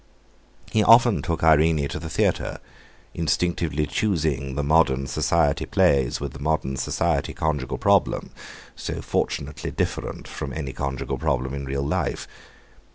[0.71, 2.57] He often took Irene to the theatre,
[3.13, 8.31] instinctively choosing the modern Society Plays with the modern Society conjugal problem,
[8.75, 12.27] so fortunately different from any conjugal problem in real life.